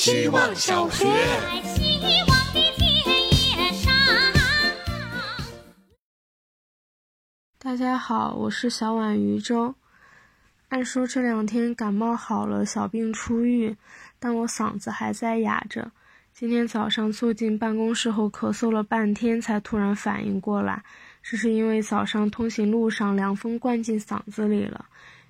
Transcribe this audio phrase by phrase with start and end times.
[0.00, 1.04] 希望小学。
[1.04, 2.88] 希望的田
[3.28, 3.92] 野上。
[7.58, 9.74] 大家好，我是小婉渔舟。
[10.70, 13.76] 按说这两天感冒好了，小病初愈，
[14.18, 15.92] 但我嗓子还在哑着。
[16.32, 20.82] 今天早上坐进办公室后，咳嗽了半天，才突然反应过来，
[21.22, 24.86] 这是因为早上通行路上凉风灌进嗓子里了。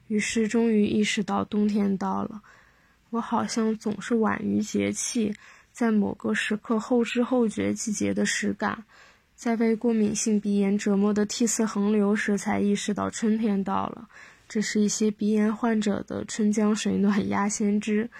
[0.07, 2.41] 于是终于意识到冬天到了。
[3.11, 5.35] 我好像总是晚于节气，
[5.73, 8.85] 在某个时刻后知后觉季节的实感。
[9.35, 14.09] 在被过敏性鼻炎折磨的涕泗横流时，才意识到春天到了。
[14.47, 18.11] 这是一些鼻炎患者的春江水暖鸭先知。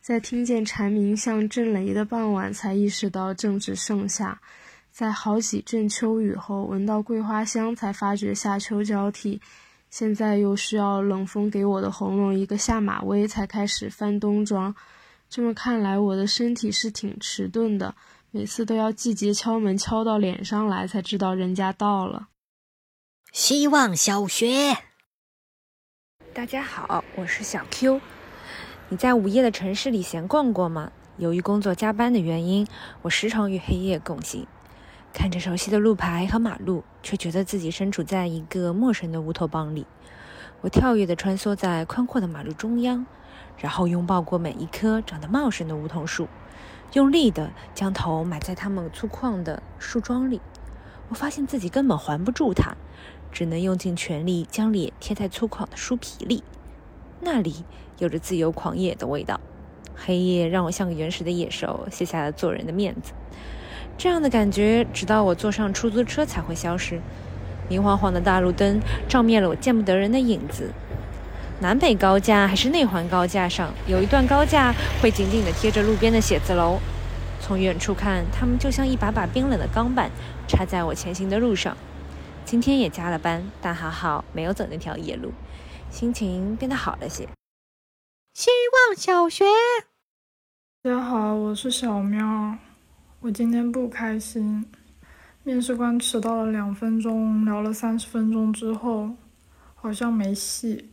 [0.00, 4.40] 在听见蝉鸣像震雷的傍晚，才意识到正值盛夏。
[4.90, 9.40] 在好几阵秋雨后，闻到桂花香，才发觉夏秋交替。
[9.90, 14.74] 现在又需要冷风给我的喉咙一个下马威，才开始翻冬装。
[15.28, 17.94] 这么看来，我的身体是挺迟钝的。
[18.30, 22.28] 每次都要季节敲门敲到脸上来，才知道人家到了。
[23.32, 24.76] 希望小学，
[26.32, 28.00] 大家好，我是小 Q。
[28.88, 30.92] 你在午夜的城市里闲逛过吗？
[31.16, 32.66] 由于工作加班的原因，
[33.02, 34.46] 我时常与黑夜共行。
[35.12, 39.86] 看着熟悉的路牌和马路，却觉得自己身处在一个陌生的乌托邦里。
[40.60, 43.06] 我跳跃地穿梭在宽阔的马路中央，
[43.58, 46.28] 然后拥抱过每一棵长得茂盛的梧桐树，
[46.92, 50.40] 用力地将头埋在它们粗犷的树桩里。
[51.08, 52.76] 我发现自己根本环不住它，
[53.32, 56.44] 只能用尽全力将脸贴在粗犷的树皮里。
[57.20, 57.64] 那里
[57.98, 59.40] 有着自由狂野的味道。
[59.96, 63.12] 黑夜让我像个原始的野兽，卸下了做人的面子。
[64.02, 66.98] 这样的感觉，直到我坐上出租车才会消失。
[67.68, 70.70] 明晃晃的大路灯照灭了我见不得人的影子。
[71.60, 76.78] 南北高架还是内环高架上，有一段高架会紧紧地贴着路边的写字楼。
[77.42, 80.10] 从远处看，它们就像一把把冰冷的钢板，
[80.48, 81.76] 插在我前行的路上。
[82.46, 85.34] 今天也加了班，但还好没有走那条夜路，
[85.90, 87.28] 心情变得好了些。
[88.32, 88.48] 希
[88.88, 89.44] 望小学，
[90.82, 92.56] 大家好，我是小喵。
[93.22, 94.64] 我今天不开心，
[95.44, 99.10] 面试官迟到了两分钟，聊了三十分钟之后，
[99.74, 100.88] 好像没戏。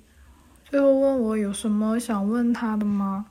[0.65, 3.27] 最后问我有什么想问他的吗？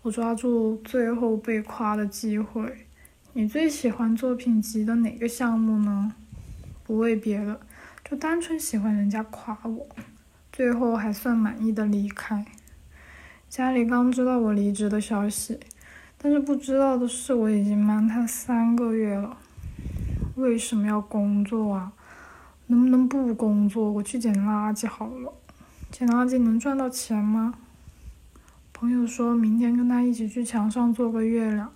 [0.00, 2.86] 我抓住最后被夸的机会。
[3.34, 6.10] 你最喜欢作品集的哪个项目呢？
[6.82, 7.60] 不为别的，
[8.08, 9.86] 就单纯喜欢人家夸我。
[10.50, 12.46] 最后还算满意的离开。
[13.50, 15.60] 家里刚知道我离职的消息。
[16.22, 19.38] 但是不知道的是，我已经瞒他三个月了。
[20.34, 21.92] 为什么要工作啊？
[22.66, 23.90] 能不能不工作？
[23.90, 25.32] 我去捡垃圾好了。
[25.90, 27.54] 捡垃圾能赚到钱吗？
[28.74, 31.72] 朋友说明天跟他一起去墙上做个月亮，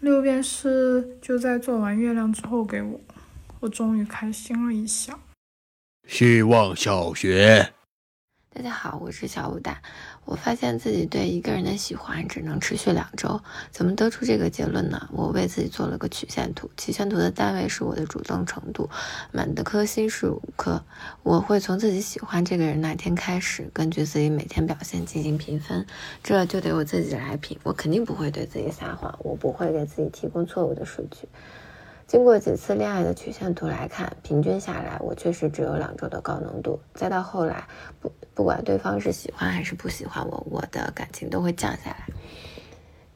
[0.00, 3.00] 六便士就在做完月亮之后给我。
[3.60, 5.18] 我终于开心了一下。
[6.06, 7.72] 希望小学。
[8.56, 9.82] 大家好，我是小武大。
[10.24, 13.40] 我发现自己对一个人的喜欢只能持续两周。
[13.72, 15.08] 怎么得出这个结论呢？
[15.10, 18.88] 我为自己做了个曲线图，曲线图的单位是我的主动程度，
[19.32, 20.80] 满的颗星是五颗。
[21.24, 25.84] 我会从自己喜欢这个人那天开始，根据自己每天表现进行评分。
[26.22, 31.26] 这就得我自己来评，我肯定不会对自己撒谎，我不会给自己提供错误的数据。
[32.06, 36.78] 经过几次恋爱的曲线图来看，平均下来，我确实只有两周的高浓度。
[36.94, 37.66] 再到后来，
[38.00, 42.06] 不不管对方是喜欢还是不喜欢我，我的感情都会降下来。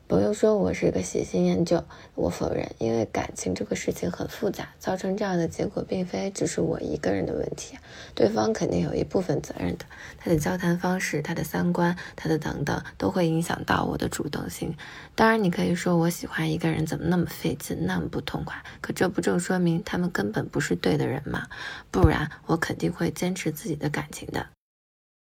[0.08, 7.76] 朋友说我是个喜新厌旧，我否认，因为感情这个事情很复杂，造成这样的结果并非只是我一个人的问题，
[8.14, 9.84] 对方肯定有一部分责任的。
[10.16, 14.74] 他的交谈方式、他的三观、他的等等，都会影响到我的主动性。
[15.14, 21.48] 当然，你可以说我喜欢一个人怎么那么费劲，那么不痛快，可这不正说明他们根本不是对的人吗？
[21.90, 24.48] 不然我肯定会坚持自己的感情的。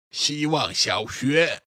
[0.09, 1.61] 希望小学。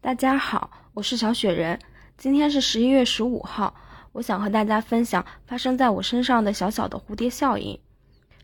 [0.00, 1.76] 大家好，我是小雪人。
[2.20, 3.74] 今天是十一月十五号，
[4.12, 7.78] 我想和大家分享发生在我身上的小小的蝴蝶效应。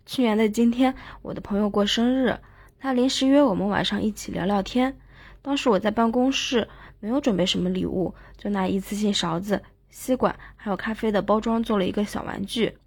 [0.07, 2.39] 去年的今天，我的朋友过生日，
[2.79, 4.97] 他临时约我们晚上一起聊聊天。
[5.43, 6.69] 当时我在办公室，
[7.01, 12.79] 没有准备什么礼物，就拿一次性勺子、吸管还有咖啡的包装做了一个小玩具。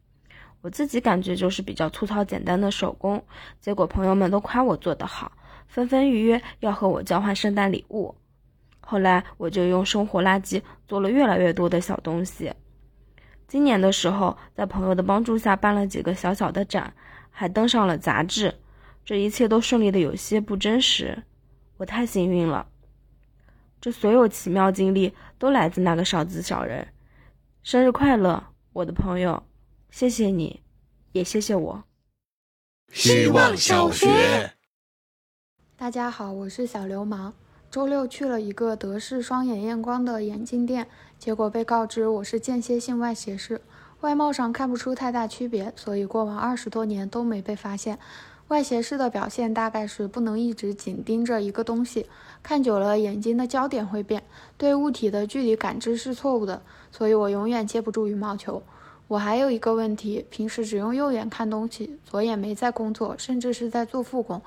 [0.61, 3.23] 我自己感觉就是比较粗糙简单的手工，
[3.61, 5.33] 结果朋友们都夸我做得好，
[5.67, 8.15] 纷纷预约要和我交换圣诞礼物。
[8.89, 12.51] 后来我就用生活垃圾做了越来越多的小东西。
[13.47, 16.91] 今年的时候，在朋友的帮助下办了几个小小的展，
[17.29, 18.55] 还登上了杂志。
[19.05, 21.21] 这一切都顺利的有些不真实，
[21.77, 22.67] 我太幸运了。
[23.79, 26.87] 这所有奇妙经历都来自那个少子小人。
[27.61, 28.43] 生日快乐，
[28.73, 29.43] 我的朋友！
[29.91, 30.63] 谢谢你，
[31.11, 31.83] 也谢谢我。
[32.91, 34.53] 希望小学。
[35.77, 37.31] 大家好，我是小流氓。
[37.71, 40.87] 周六去了一个德式双眼验光的眼镜店，
[41.19, 43.61] 结果被告知我是间歇性外斜视，
[44.01, 47.99] 外貌上看不出太大区别，所以过往二十多年都没被发现。
[48.47, 52.07] 外斜视的表现大概是不能一直紧盯着一个东西，
[52.41, 54.23] 看久了眼睛的焦点会变，
[54.57, 58.63] 对物体的距离感知是错误的，所以我永远接不住羽毛球。
[59.07, 64.41] 我还有一个问题，平时只用右眼看东西，左眼没在工作，甚至是在做复工。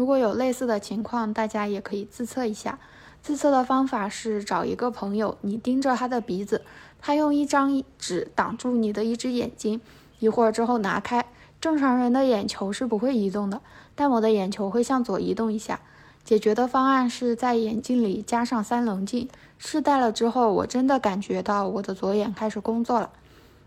[0.00, 2.78] 如果有类似的情况，大家也可以自测一下。
[3.20, 6.62] 自测的方法是找一个朋友，你盯着他的鼻子，
[6.98, 9.78] 他用一张纸挡住你的一只眼睛，
[10.18, 11.26] 一会儿之后拿开。
[11.60, 13.60] 正常人的眼球是不会移动的，
[13.94, 15.80] 但我的眼球会向左移动一下。
[16.24, 19.28] 解决的方案是在眼镜里加上三棱镜。
[19.58, 23.10] 试戴了之后，我真的感觉到我的左眼开始工作了。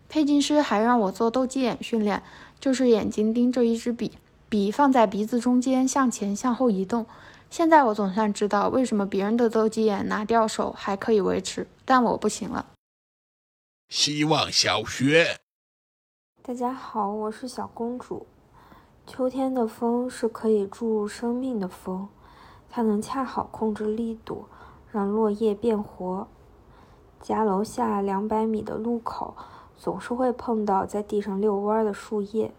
[0.09, 2.23] 配镜师还让我做斗鸡眼训练，
[2.59, 4.13] 就是眼睛盯着一支笔，
[4.53, 7.07] 笔放在鼻子中间向前向后移动。
[7.49, 12.67] 现在我总算知道为什么别人的斗鸡眼拿掉手还可以维持，但我不行了。
[13.89, 15.39] 希望小学。
[16.43, 18.27] 大家好，我是小公主。
[19.07, 22.07] 秋天的风是可以注入生命的风，
[22.69, 24.45] 它能恰好控制力度，
[24.91, 26.27] 让落叶变活。
[27.19, 29.35] 家楼下两百米的路口，
[29.75, 32.53] 总是会碰到在地上遛弯的树叶，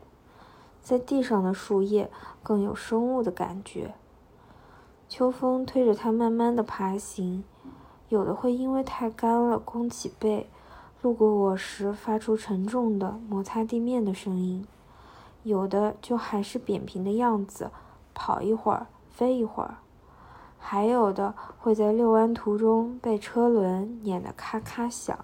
[0.85, 2.11] 在地上的树叶
[2.43, 3.95] 更有生物的感觉。
[5.09, 7.43] 秋风推着它慢慢的爬行，
[8.11, 10.49] 有的会因为太干了弓起背。
[11.01, 14.65] 路过我时，发出沉重的摩擦地面的声音；
[15.43, 17.71] 有的就还是扁平的样子，
[18.15, 19.77] 跑一会儿，飞一会儿；
[20.59, 25.19] 还有的会在遛弯途中被车轮碾得咔咔响。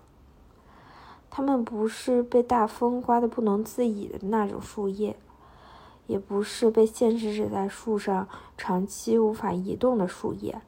[1.31, 5.17] 它们不是被大风刮得不能自已的那种树叶，
[6.11, 8.29] 也不是被限制着在树上
[8.59, 10.61] 长期无法移动的树叶，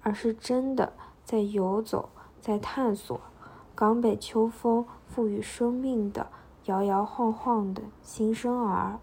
[0.00, 0.94] 而是真的
[1.26, 2.08] 在游走，
[2.40, 3.20] 在探索。
[3.74, 6.30] 刚被秋风赋予生命的
[6.64, 8.98] 摇摇晃晃的新生儿。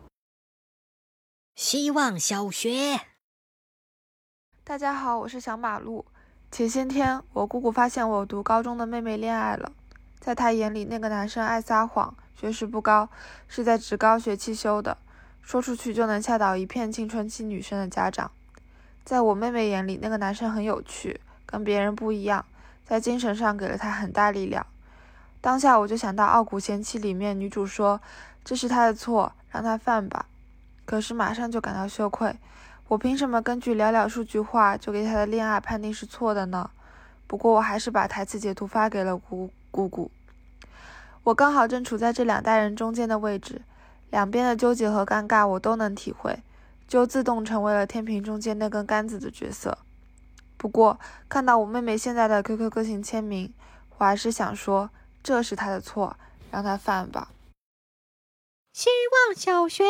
[1.56, 3.00] 希望小学。
[4.64, 6.04] 大家好，我是小马路。
[6.50, 9.72] 前些天，我姑姑发现我读高中的妹妹恋爱了。
[10.20, 13.08] 在她眼里，那个男生爱撒谎，学识不高，
[13.48, 14.98] 是在职高学汽修的，
[15.44, 18.32] 说出去就能吓倒一片青春期女生的家长。
[19.06, 22.46] 在我妹妹眼里，那个男生很有趣，跟别人不一样。
[22.86, 24.66] 在精神上给了他很大力量。
[25.42, 28.00] 当下我就想到《傲骨贤妻》里面女主说
[28.44, 30.26] ：“这是他的错，让他犯吧。”
[30.86, 32.36] 可是马上就感到羞愧，
[32.88, 36.70] 我凭什么根据寥寥数句话就给他的恋爱判定是错的呢？
[37.28, 40.12] 不过我还是把台词截图发给了姑姑姑。
[41.24, 43.62] 我刚好正处在这两代人中间的位置，
[44.14, 46.44] 两边的纠结和尴尬我都能体会，
[46.88, 49.80] 就自动成为了天平中间那根杆子的角色。
[50.56, 53.52] 不过，看到我妹妹现在的 QQ 个性签名，
[53.98, 54.92] 我还是想说，
[55.24, 56.16] 这是她的错，
[56.52, 57.32] 让她犯吧。
[58.74, 59.84] 希望小学。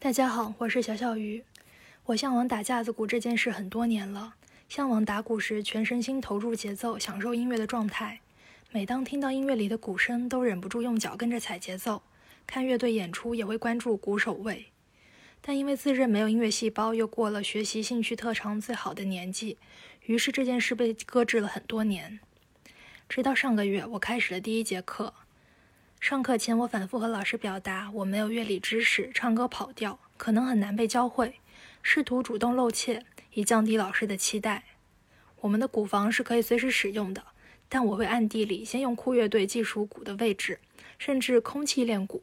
[0.00, 1.44] 大家好，我是小小鱼。
[2.06, 4.34] 我向往打架子鼓这件事很多年了，
[4.68, 8.18] 向往打鼓时全身心投入节奏，享受音乐的状态。
[8.72, 12.02] 每当听到音乐里的鼓声，都忍不住用脚跟着踩节奏。
[12.52, 14.66] 看乐队演出也会关注鼓手位。
[15.40, 19.56] 但因为自认没有音乐细胞，又过了学习兴趣特长最好的年纪，
[20.04, 22.20] 于是这件事被搁置了很多年。
[23.08, 25.14] 直到上个月，我开始了第一节课。
[25.98, 31.36] 上课前，我反复和老师表达我没有乐理知识，唱歌跑调，可能很难被教会，
[31.82, 34.64] 试图主动露怯，以降低老师的期待。
[35.40, 37.24] 我们的鼓房是可以随时使用的，
[37.70, 40.60] 但我会暗地里先用酷乐队计数鼓的位置，
[40.98, 42.22] 甚至空气练鼓。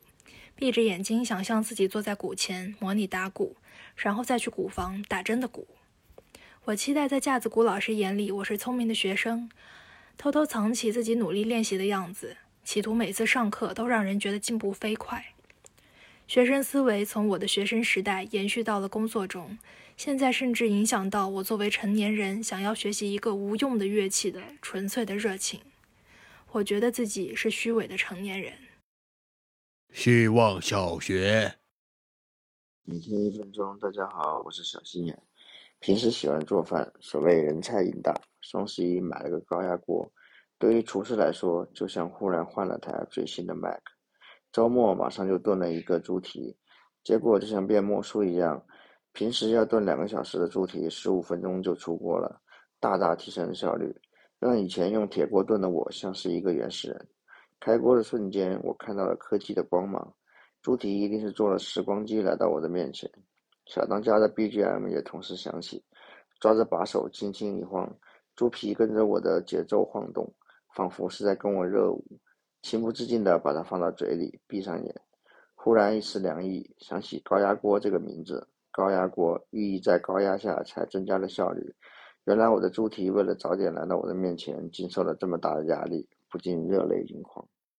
[0.59, 3.55] 闭着眼睛，想象自己坐在鼓前，模拟打鼓，
[3.95, 5.65] 然后再去鼓房打真的鼓。
[6.65, 9.49] 我期待在架子鼓老师眼里，我是聪明的学生，
[10.17, 12.35] 偷偷藏起自己努力练习的样子，
[12.65, 15.27] 企图每次上课都让人觉得进步飞快。
[16.27, 19.57] 学生思维从我的学生时代延续到了工作中，
[19.95, 25.61] 现在甚至影响到我作为成年人想要学习一个无用的乐器的纯粹的热情。
[26.51, 28.51] 我觉得自己是虚伪的成年人。
[29.91, 31.51] 希望小学。
[32.83, 35.21] 每天一分钟，大家好，我是小心眼。
[35.79, 38.13] 平时喜欢做饭，所谓人菜瘾大。
[38.41, 40.09] 双十一买了个高压锅，
[40.57, 43.81] 对于厨师来说，就像忽然换了台最新的 Mac。
[44.51, 46.55] 周末马上就炖了一个猪蹄，
[47.03, 48.63] 结果就像变魔术一样，
[49.11, 52.41] 平时要炖两个小时的猪蹄，十五分钟就出锅了。
[52.79, 53.93] 大大提升了效率，
[54.39, 57.09] 让以前用铁锅炖的我像是一个原始人。
[57.59, 60.13] 开锅的瞬间，我看到了科技的光芒。
[60.61, 63.09] 猪蹄一定是坐了时光机来到我的面前。
[63.65, 65.83] 小当家的 BGM 也同时响起，
[66.39, 67.93] 抓着把手轻轻一晃，
[68.35, 70.33] 猪皮跟着我的节奏晃动，
[70.75, 72.03] 仿佛是在跟我热舞。
[72.61, 75.01] 情不自禁地把它放到嘴里，闭上眼。
[75.55, 78.47] 忽然一丝凉意，想起高压锅这个名字。
[78.71, 81.73] 高压锅寓意在高压下才增加了效率。
[82.25, 87.47] 原来我的猪蹄为了早点来到我的面前，经受了这么大的压力，不禁热泪盈眶。